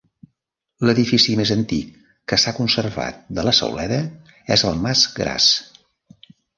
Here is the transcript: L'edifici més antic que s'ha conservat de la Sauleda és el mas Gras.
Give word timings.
L'edifici 0.89 1.35
més 1.41 1.51
antic 1.57 1.91
que 2.33 2.41
s'ha 2.45 2.55
conservat 2.61 3.23
de 3.41 3.47
la 3.51 3.55
Sauleda 3.61 4.03
és 4.59 4.69
el 4.75 4.85
mas 4.91 5.09
Gras. 5.23 5.55